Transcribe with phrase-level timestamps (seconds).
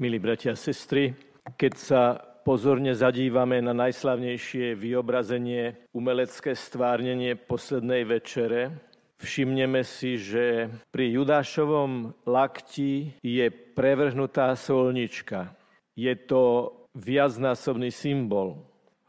[0.00, 1.12] Milí bratia a sestry,
[1.60, 8.80] keď sa pozorne zadívame na najslavnejšie vyobrazenie, umelecké stvárnenie poslednej večere,
[9.20, 15.52] všimneme si, že pri Judášovom lakti je prevrhnutá solnička.
[15.92, 18.56] Je to viacnásobný symbol.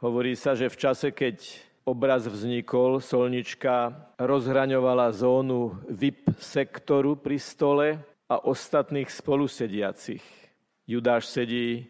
[0.03, 1.39] Hovorí sa, že v čase, keď
[1.87, 7.87] obraz vznikol, solnička rozhraňovala zónu VIP sektoru pri stole
[8.27, 10.40] a ostatných spolusediacich.
[10.91, 11.87] Judáš sedí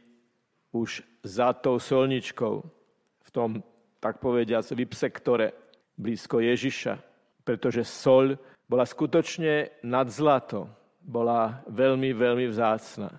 [0.70, 2.62] už za tou solničkou
[3.22, 3.66] v tom,
[3.98, 5.58] tak povediac, VIP sektore
[5.98, 7.02] blízko Ježiša,
[7.42, 8.38] pretože soľ
[8.70, 10.70] bola skutočne nad zlato,
[11.02, 13.18] bola veľmi, veľmi vzácna.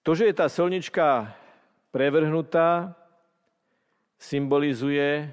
[0.00, 1.36] To, že je tá solnička
[1.92, 2.96] prevrhnutá,
[4.16, 5.28] symbolizuje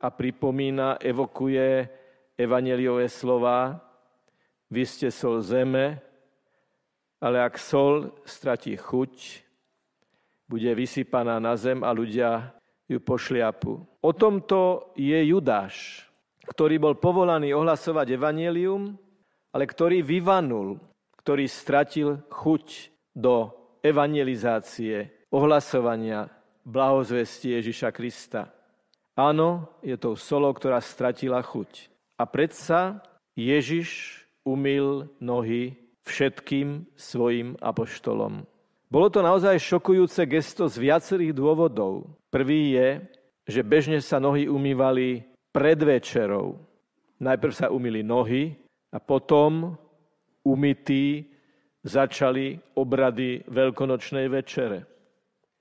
[0.00, 1.88] a pripomína, evokuje
[2.36, 3.80] evaneliové slova.
[4.68, 5.98] Vy ste sol zeme,
[7.20, 9.44] ale ak sol stratí chuť,
[10.50, 12.50] bude vysypaná na zem a ľudia
[12.90, 13.78] ju pošliapu.
[14.02, 16.02] O tomto je Judáš,
[16.50, 18.98] ktorý bol povolaný ohlasovať evanelium,
[19.54, 20.82] ale ktorý vyvanul,
[21.22, 26.26] ktorý stratil chuť do evangelizácie, ohlasovania
[26.66, 28.50] blahozvesti Ježiša Krista.
[29.14, 31.92] Áno, je to solo, ktorá stratila chuť.
[32.18, 33.04] A predsa
[33.38, 35.76] Ježiš umil nohy
[36.10, 38.42] všetkým svojim apoštolom.
[38.90, 42.10] Bolo to naozaj šokujúce gesto z viacerých dôvodov.
[42.34, 42.88] Prvý je,
[43.46, 45.22] že bežne sa nohy umývali
[45.54, 46.58] pred večerou.
[47.22, 48.50] Najprv sa umili nohy
[48.90, 49.78] a potom
[50.42, 51.30] umytí
[51.86, 54.90] začali obrady veľkonočnej večere.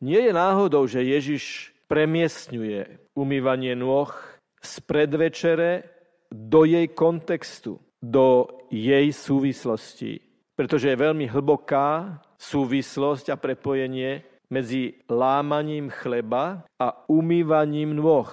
[0.02, 4.10] Nie je náhodou, že Ježiš premiestňuje umývanie nôh
[4.64, 5.86] z predvečere
[6.32, 10.29] do jej kontextu, do jej súvislosti.
[10.60, 18.28] Pretože je veľmi hlboká súvislosť a prepojenie medzi lámaním chleba a umývaním nôh.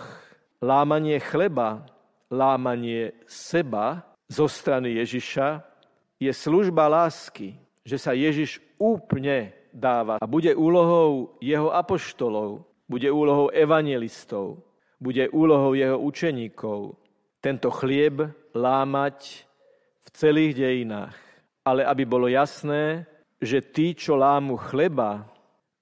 [0.59, 1.87] Lámanie chleba,
[2.27, 5.63] lámanie seba zo strany Ježiša
[6.19, 7.55] je služba lásky,
[7.87, 10.19] že sa Ježiš úplne dáva.
[10.19, 14.67] A bude úlohou jeho apoštolov, bude úlohou evangelistov,
[14.99, 16.99] bude úlohou jeho učeníkov
[17.39, 19.47] tento chlieb lámať
[20.03, 21.26] v celých dejinách.
[21.67, 23.11] Ale aby bolo jasné,
[23.43, 25.27] že tí, čo lámu chleba,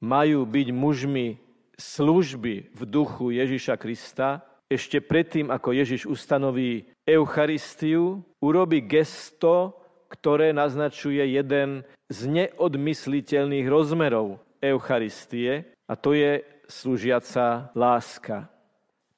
[0.01, 1.37] majú byť mužmi
[1.77, 4.41] služby v duchu Ježiša Krista,
[4.73, 9.77] ešte predtým, ako Ježiš ustanoví Eucharistiu, urobi gesto,
[10.09, 18.49] ktoré naznačuje jeden z neodmysliteľných rozmerov Eucharistie a to je slúžiaca láska.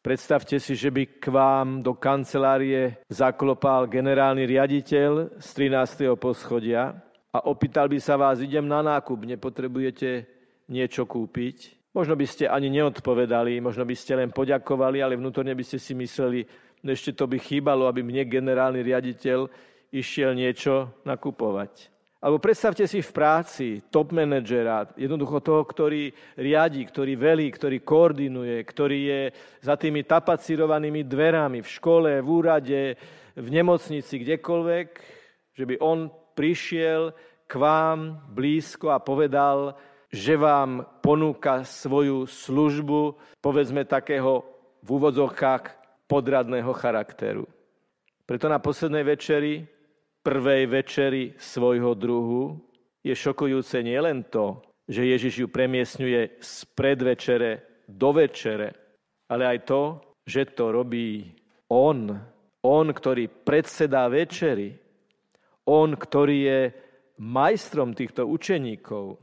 [0.06, 6.14] Predstavte si, že by k vám do kancelárie zaklopal generálny riaditeľ z 13.
[6.14, 6.94] poschodia
[7.34, 10.22] a opýtal by sa vás, idem na nákup, nepotrebujete
[10.70, 11.90] niečo kúpiť?
[11.90, 15.90] Možno by ste ani neodpovedali, možno by ste len poďakovali, ale vnútorne by ste si
[15.98, 16.46] mysleli,
[16.86, 19.50] ešte to by chýbalo, aby mne generálny riaditeľ
[19.90, 21.95] išiel niečo nakupovať.
[22.16, 26.08] Alebo predstavte si v práci top manažera, jednoducho toho, ktorý
[26.40, 29.22] riadi, ktorý velí, ktorý koordinuje, ktorý je
[29.60, 32.82] za tými tapacirovanými dverami v škole, v úrade,
[33.36, 34.88] v nemocnici, kdekoľvek,
[35.52, 37.12] že by on prišiel
[37.44, 39.76] k vám blízko a povedal,
[40.08, 43.12] že vám ponúka svoju službu,
[43.44, 44.40] povedzme takého
[44.80, 45.64] v úvodzovkách
[46.08, 47.44] podradného charakteru.
[48.24, 49.75] Preto na poslednej večeri
[50.26, 52.58] prvej večeri svojho druhu,
[53.06, 54.58] je šokujúce nielen to,
[54.90, 58.74] že Ježiš ju premiesňuje z predvečere do večere,
[59.30, 59.82] ale aj to,
[60.26, 61.30] že to robí
[61.70, 62.10] On.
[62.66, 64.74] On, ktorý predsedá večeri.
[65.62, 66.60] On, ktorý je
[67.22, 69.22] majstrom týchto učeníkov.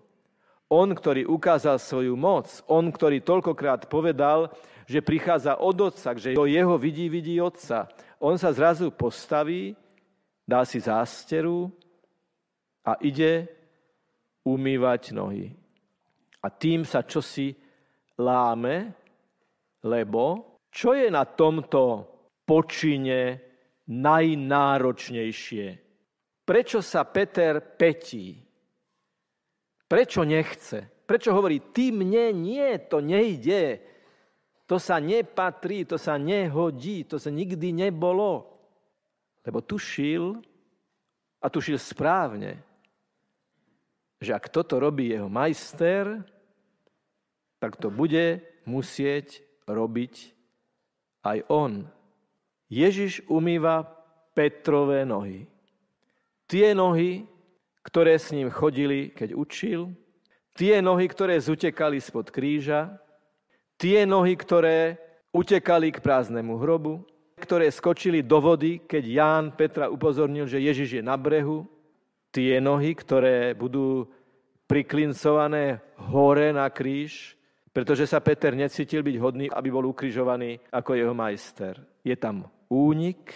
[0.71, 2.47] On, ktorý ukázal svoju moc.
[2.71, 4.55] On, ktorý toľkokrát povedal,
[4.87, 7.91] že prichádza od Otca, že do jeho vidí, vidí Otca.
[8.23, 9.75] On sa zrazu postaví
[10.43, 11.71] dá si zásteru
[12.83, 13.47] a ide
[14.43, 15.55] umývať nohy.
[16.43, 17.55] A tým sa čosi
[18.19, 18.91] láme,
[19.87, 22.07] lebo čo je na tomto
[22.43, 23.39] počine
[23.87, 25.65] najnáročnejšie?
[26.43, 28.35] Prečo sa Peter petí?
[29.87, 31.07] Prečo nechce?
[31.07, 33.79] Prečo hovorí, ty mne nie, to nejde.
[34.67, 38.52] To sa nepatrí, to sa nehodí, to sa nikdy nebolo.
[39.43, 40.39] Lebo tušil,
[41.43, 42.63] a tušil správne,
[44.23, 46.23] že ak toto robí jeho majster,
[47.59, 50.31] tak to bude musieť robiť
[51.27, 51.83] aj on.
[52.71, 53.83] Ježiš umýva
[54.31, 55.45] Petrové nohy.
[56.47, 57.27] Tie nohy,
[57.83, 59.91] ktoré s ním chodili, keď učil,
[60.53, 63.01] Tie nohy, ktoré zutekali spod kríža,
[63.81, 65.01] tie nohy, ktoré
[65.33, 67.01] utekali k prázdnemu hrobu,
[67.37, 71.65] ktoré skočili do vody, keď Ján Petra upozornil, že Ježiš je na brehu,
[72.33, 74.09] tie nohy, ktoré budú
[74.65, 77.37] priklincované hore na kríž,
[77.73, 81.77] pretože sa Peter necítil byť hodný, aby bol ukrižovaný ako jeho majster.
[82.05, 83.33] Je tam únik,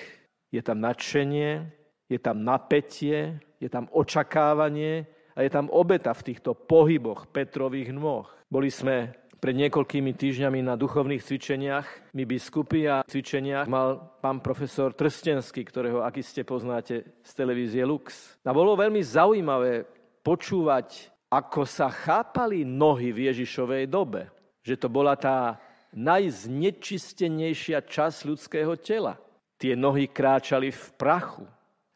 [0.49, 1.69] je tam nadšenie,
[2.09, 5.05] je tam napätie, je tam očakávanie
[5.37, 8.25] a je tam obeta v týchto pohyboch Petrových nôh.
[8.49, 14.97] Boli sme pred niekoľkými týždňami na duchovných cvičeniach my biskupy a cvičeniach mal pán profesor
[14.97, 18.37] Trstenský, ktorého aký ste poznáte z televízie Lux.
[18.41, 19.85] A bolo veľmi zaujímavé
[20.25, 24.27] počúvať, ako sa chápali nohy v Ježišovej dobe.
[24.65, 25.61] Že to bola tá
[25.95, 29.15] najznečistenejšia časť ľudského tela.
[29.57, 31.45] Tie nohy kráčali v prachu.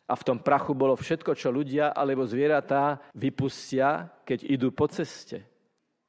[0.08, 5.51] A v tom prachu bolo všetko, čo ľudia alebo zvieratá vypustia, keď idú po ceste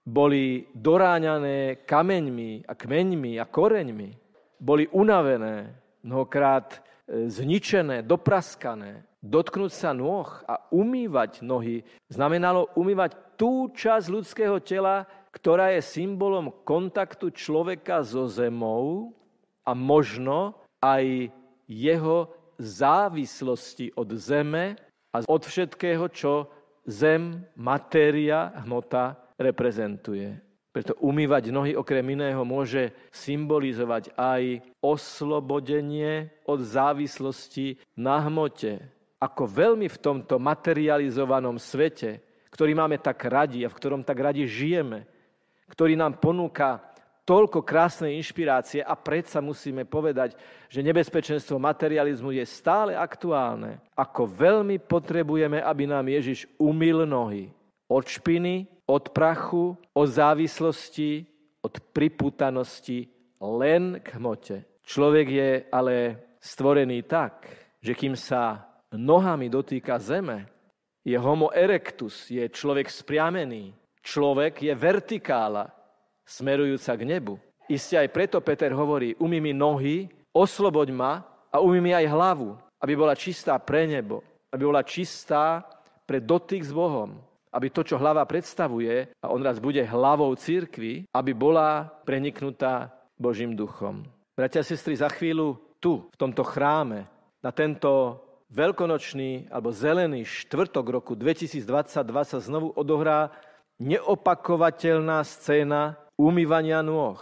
[0.02, 4.10] boli doráňané kameňmi a kmeňmi a koreňmi,
[4.58, 9.06] boli unavené, mnohokrát e, zničené, dopraskané.
[9.22, 16.50] Dotknúť sa nôh a umývať nohy znamenalo umývať tú časť ľudského tela, ktorá je symbolom
[16.66, 19.14] kontaktu človeka so zemou
[19.62, 21.30] a možno aj
[21.70, 24.74] jeho závislosti od zeme
[25.14, 26.50] a od všetkého, čo
[26.82, 30.38] zem, matéria, hmota reprezentuje.
[30.72, 38.80] Preto umývať nohy okrem iného môže symbolizovať aj oslobodenie od závislosti na hmote.
[39.20, 44.48] Ako veľmi v tomto materializovanom svete, ktorý máme tak radi a v ktorom tak radi
[44.48, 45.04] žijeme,
[45.68, 46.80] ktorý nám ponúka
[47.22, 50.34] toľko krásnej inšpirácie a predsa musíme povedať,
[50.66, 53.78] že nebezpečenstvo materializmu je stále aktuálne.
[53.94, 57.52] Ako veľmi potrebujeme, aby nám Ježiš umil nohy
[57.86, 61.26] od špiny, od prachu, od závislosti,
[61.62, 63.06] od priputanosti
[63.38, 64.56] len k hmote.
[64.82, 65.94] Človek je ale
[66.42, 67.46] stvorený tak,
[67.78, 70.46] že kým sa nohami dotýka zeme,
[71.02, 73.74] je homo erectus, je človek spriamený.
[74.02, 75.70] Človek je vertikála,
[76.26, 77.34] smerujúca k nebu.
[77.70, 82.58] Isté aj preto Peter hovorí, umí mi nohy, osloboď ma a umí mi aj hlavu,
[82.82, 85.62] aby bola čistá pre nebo, aby bola čistá
[86.02, 91.04] pre dotyk s Bohom aby to, čo hlava predstavuje, a on raz bude hlavou církvy,
[91.12, 92.88] aby bola preniknutá
[93.20, 94.08] Božím duchom.
[94.32, 97.04] Bratia a sestry, za chvíľu tu, v tomto chráme,
[97.44, 98.22] na tento
[98.52, 101.60] veľkonočný alebo zelený štvrtok roku 2022
[102.24, 103.32] sa znovu odohrá
[103.80, 107.18] neopakovateľná scéna umývania nôh.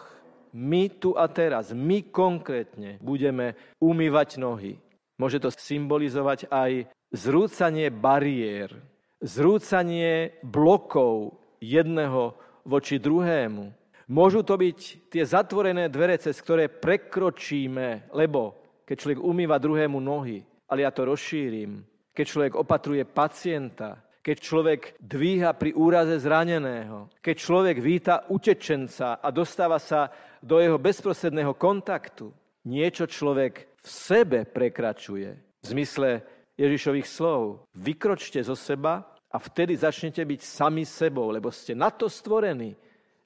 [0.51, 4.83] My tu a teraz, my konkrétne budeme umývať nohy.
[5.15, 8.75] Môže to symbolizovať aj zrúcanie bariér,
[9.21, 12.35] zrúcanie blokov jedného
[12.65, 13.73] voči druhému.
[14.11, 20.43] Môžu to byť tie zatvorené dvere, cez ktoré prekročíme, lebo keď človek umýva druhému nohy,
[20.67, 27.37] ale ja to rozšírim, keď človek opatruje pacienta, keď človek dvíha pri úraze zraneného, keď
[27.39, 30.11] človek víta utečenca a dostáva sa
[30.43, 32.35] do jeho bezprostredného kontaktu,
[32.67, 35.31] niečo človek v sebe prekračuje.
[35.61, 36.21] V zmysle
[36.61, 37.65] Ježišových slov.
[37.73, 39.01] Vykročte zo seba
[39.33, 42.77] a vtedy začnete byť sami sebou, lebo ste na to stvorení,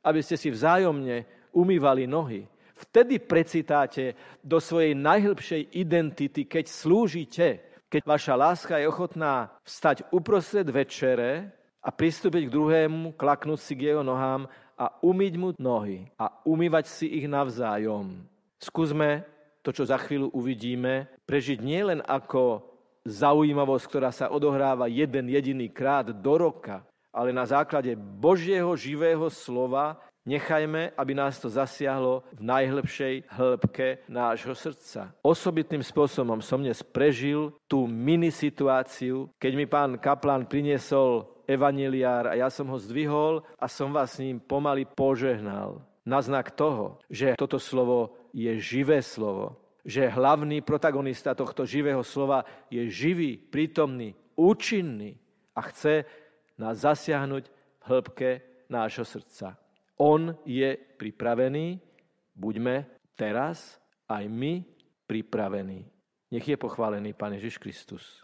[0.07, 2.47] aby ste si vzájomne umývali nohy.
[2.75, 7.47] Vtedy precitáte do svojej najhlbšej identity, keď slúžite,
[7.91, 13.95] keď vaša láska je ochotná vstať uprostred večere a pristúpiť k druhému, klaknúť si k
[13.95, 18.27] jeho nohám a umyť mu nohy a umývať si ich navzájom.
[18.59, 19.23] Skúsme
[19.63, 22.74] to, čo za chvíľu uvidíme, prežiť nielen ako
[23.05, 26.85] zaujímavosť, ktorá sa odohráva jeden jediný krát do roka,
[27.15, 34.57] ale na základe Božieho živého slova nechajme, aby nás to zasiahlo v najhlbšej hĺbke nášho
[34.57, 35.13] srdca.
[35.21, 42.35] Osobitným spôsobom som dnes prežil tú mini situáciu, keď mi pán Kaplan priniesol evaniliár a
[42.41, 45.85] ja som ho zdvihol a som vás s ním pomaly požehnal.
[46.05, 52.43] Na znak toho, že toto slovo je živé slovo, že hlavný protagonista tohto živého slova
[52.73, 55.21] je živý, prítomný, účinný
[55.53, 56.09] a chce
[56.57, 58.31] nás zasiahnuť v hĺbke
[58.73, 59.61] nášho srdca.
[60.01, 61.79] On je pripravený,
[62.35, 63.77] buďme teraz
[64.09, 64.65] aj my
[65.07, 65.85] pripravení.
[66.33, 68.24] Nech je pochválený Pán Ježiš Kristus.